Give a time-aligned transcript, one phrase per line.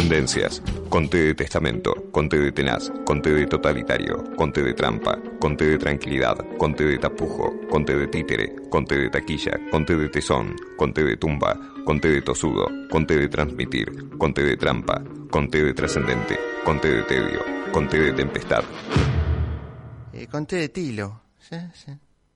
[0.00, 0.62] Tendencias.
[0.88, 6.38] Conte de testamento, conte de tenaz, conte de totalitario, conte de trampa, conte de tranquilidad,
[6.56, 11.54] conte de tapujo, conte de títere, conte de taquilla, conte de tesón, conte de tumba,
[11.84, 17.40] conte de tosudo, conte de transmitir, conte de trampa, conte de trascendente, conte de tedio,
[17.70, 18.64] conte de tempestad.
[20.14, 21.20] Eh, conté de tilo.
[21.38, 21.92] Sí, sí.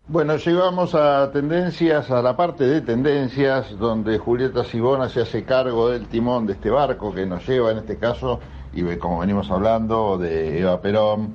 [0.07, 5.89] Bueno, llegamos a tendencias, a la parte de tendencias, donde Julieta Sibona se hace cargo
[5.89, 8.39] del timón de este barco que nos lleva en este caso,
[8.75, 11.33] y como venimos hablando, de Eva Perón,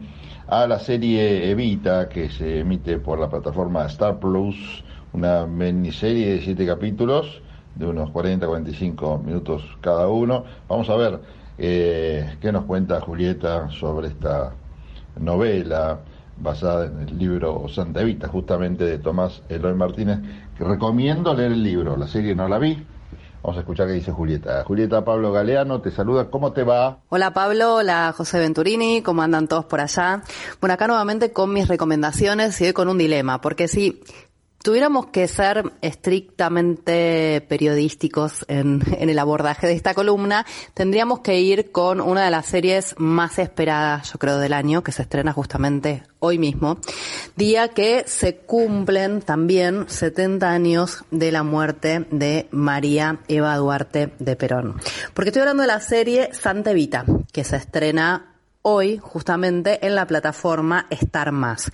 [0.47, 6.41] a la serie Evita, que se emite por la plataforma Star Plus, una miniserie de
[6.41, 7.41] siete capítulos,
[7.73, 10.43] de unos 40-45 minutos cada uno.
[10.67, 11.19] Vamos a ver
[11.57, 14.53] eh, qué nos cuenta Julieta sobre esta
[15.19, 16.01] novela
[16.39, 20.19] basada en el libro Santa Evita, justamente de Tomás Eloy Martínez,
[20.57, 22.85] que recomiendo leer el libro, la serie no la vi.
[23.41, 24.65] Vamos a escuchar qué dice Julieta.
[24.65, 26.99] Julieta Pablo Galeano te saluda, ¿cómo te va?
[27.07, 30.23] Hola Pablo, hola José Venturini, ¿cómo andan todos por allá?
[30.59, 34.01] Bueno, acá nuevamente con mis recomendaciones y hoy con un dilema, porque si
[34.63, 42.01] tuviéramos que ser estrictamente periodísticos en, el abordaje de esta columna, tendríamos que ir con
[42.01, 46.37] una de las series más esperadas, yo creo, del año, que se estrena justamente hoy
[46.37, 46.79] mismo,
[47.35, 54.35] día que se cumplen también 70 años de la muerte de María Eva Duarte de
[54.35, 54.75] Perón.
[55.13, 60.05] Porque estoy hablando de la serie Santa Evita, que se estrena hoy justamente en la
[60.05, 61.71] plataforma Star Más.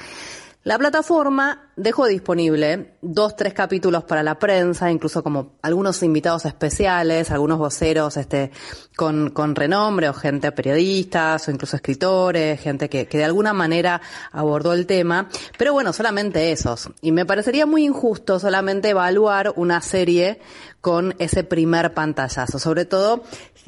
[0.63, 7.31] La plataforma dejó disponible dos, tres capítulos para la prensa, incluso como algunos invitados especiales,
[7.31, 8.52] algunos voceros este,
[8.95, 14.02] con, con renombre o gente periodistas o incluso escritores, gente que, que de alguna manera
[14.31, 15.30] abordó el tema.
[15.58, 16.90] Pero bueno, solamente esos.
[17.02, 20.40] Y me parecería muy injusto solamente evaluar una serie
[20.80, 23.23] con ese primer pantallazo, sobre todo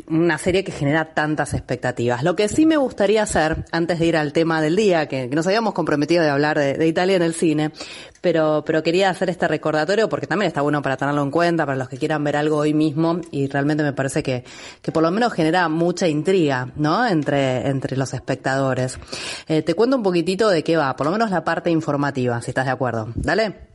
[0.07, 2.21] una serie que genera tantas expectativas.
[2.23, 5.47] Lo que sí me gustaría hacer, antes de ir al tema del día, que, nos
[5.47, 7.71] habíamos comprometido de hablar de Italia en el cine,
[8.21, 11.77] pero, pero quería hacer este recordatorio porque también está bueno para tenerlo en cuenta, para
[11.77, 14.43] los que quieran ver algo hoy mismo, y realmente me parece que,
[14.81, 17.05] que por lo menos genera mucha intriga, ¿no?
[17.07, 18.99] Entre, entre los espectadores.
[19.47, 22.51] Eh, te cuento un poquitito de qué va, por lo menos la parte informativa, si
[22.51, 23.09] estás de acuerdo.
[23.15, 23.67] Dale.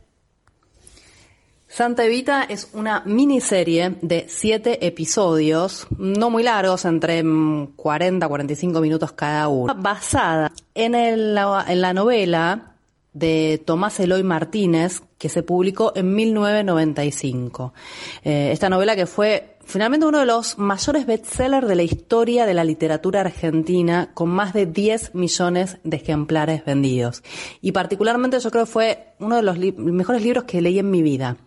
[1.67, 8.29] Santa Evita es una miniserie de siete episodios, no muy largos, entre mm, 40 a
[8.29, 11.35] 45 minutos cada uno, basada en, el-
[11.67, 12.72] en la novela
[13.13, 17.73] de Tomás Eloy Martínez, que se publicó en 1995.
[18.23, 22.53] Eh, esta novela que fue finalmente uno de los mayores bestsellers de la historia de
[22.53, 27.23] la literatura argentina, con más de 10 millones de ejemplares vendidos.
[27.61, 31.01] Y particularmente yo creo que fue uno de los mejores libros que leí en mi
[31.01, 31.37] vida.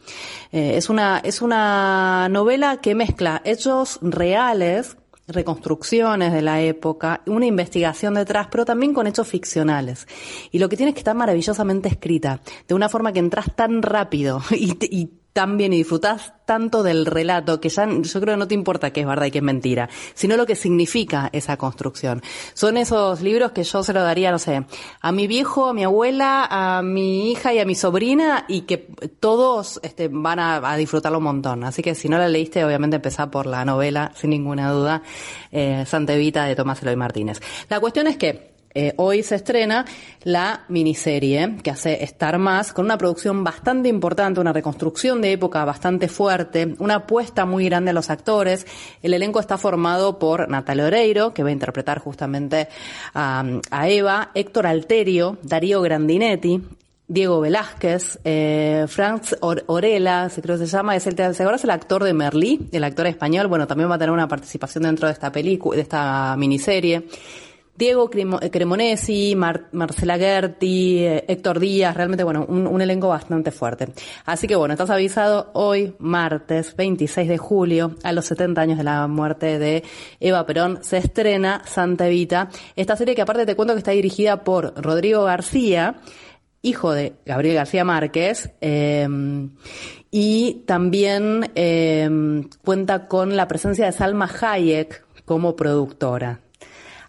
[0.52, 4.96] Eh, es, una, es una novela que mezcla hechos reales,
[5.28, 10.06] reconstrucciones de la época, una investigación detrás, pero también con hechos ficcionales.
[10.50, 13.82] Y lo que tiene es que estar maravillosamente escrita, de una forma que entras tan
[13.82, 18.48] rápido y, y tan bien y disfrutás tanto del relato que ya yo creo no
[18.48, 22.22] te importa que es verdad y que es mentira, sino lo que significa esa construcción.
[22.54, 24.64] Son esos libros que yo se lo daría, no sé,
[25.02, 28.88] a mi viejo, a mi abuela, a mi hija y a mi sobrina y que
[29.20, 31.64] todos este, van a, a disfrutarlo un montón.
[31.64, 35.02] Así que si no la leíste, obviamente empezá por la novela, sin ninguna duda,
[35.52, 37.42] eh, Santa Evita de Tomás Eloy Martínez.
[37.68, 39.84] La cuestión es que eh, hoy se estrena
[40.22, 45.64] la miniserie que hace Star Más con una producción bastante importante, una reconstrucción de época
[45.64, 48.66] bastante fuerte, una apuesta muy grande a los actores.
[49.02, 52.68] El elenco está formado por Natalia Oreiro, que va a interpretar justamente
[53.14, 53.44] a,
[53.88, 56.60] Eva, Héctor Alterio, Darío Grandinetti,
[57.08, 61.62] Diego Velázquez, eh, Franz Or- Orela, se creo que se llama, es el, ¿se acuerdas
[61.62, 63.46] el actor de Merlí, el actor español?
[63.46, 67.06] Bueno, también va a tener una participación dentro de esta película, de esta miniserie.
[67.76, 68.10] Diego
[68.40, 73.88] eh, Cremonesi, Mar- Marcela Gerti, eh, Héctor Díaz, realmente, bueno, un, elenco bastante fuerte.
[74.24, 78.84] Así que bueno, estás avisado hoy, martes 26 de julio, a los 70 años de
[78.84, 79.82] la muerte de
[80.20, 84.44] Eva Perón, se estrena Santa Evita, esta serie que aparte te cuento que está dirigida
[84.44, 85.96] por Rodrigo García,
[86.62, 89.06] hijo de Gabriel García Márquez, eh,
[90.10, 92.08] y también eh,
[92.64, 96.40] cuenta con la presencia de Salma Hayek como productora.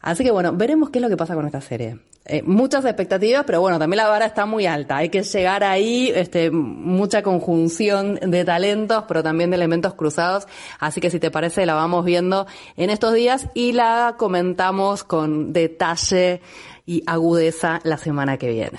[0.02, 2.00] Así que bueno, veremos qué es lo que pasa con esta serie.
[2.30, 4.98] Eh, muchas expectativas, pero bueno, también la vara está muy alta.
[4.98, 10.46] Hay que llegar ahí, este, mucha conjunción de talentos, pero también de elementos cruzados.
[10.80, 12.46] Así que si te parece, la vamos viendo
[12.76, 16.42] en estos días y la comentamos con detalle
[16.86, 18.78] y agudeza la semana que viene.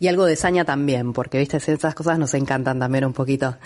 [0.00, 3.56] Y algo de saña también, porque viste, esas cosas nos encantan también un poquito,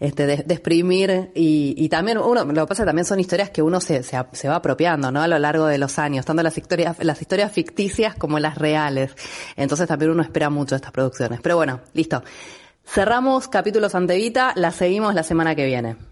[0.00, 3.78] este, de, exprimir y, y, también uno, lo que pasa también son historias que uno
[3.80, 5.20] se, se, se, va apropiando, ¿no?
[5.20, 9.14] A lo largo de los años, tanto las historias, las historias ficticias como las reales.
[9.56, 11.40] Entonces también uno espera mucho estas producciones.
[11.42, 12.22] Pero bueno, listo.
[12.84, 16.11] Cerramos capítulos Antevita, la seguimos la semana que viene.